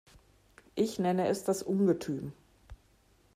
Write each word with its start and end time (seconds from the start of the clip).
Ich 0.73 0.97
nenne 0.97 1.27
es 1.27 1.43
das 1.43 1.61
Ungetüm. 1.61 2.33